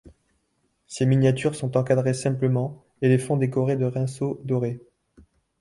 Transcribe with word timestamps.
Ses 0.87 1.05
miniatures 1.05 1.53
sont 1.53 1.77
encadrées 1.77 2.15
simplement 2.15 2.83
et 3.03 3.07
les 3.07 3.19
fonds 3.19 3.37
décorés 3.37 3.77
de 3.77 3.85
rinceaux 3.85 4.41
dorés. 4.43 4.81